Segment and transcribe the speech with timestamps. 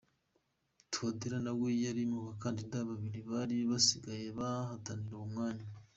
[0.91, 5.65] Touadera nawe yari mu bakandida babiri bari basigaye bahatanira uwo mwanya.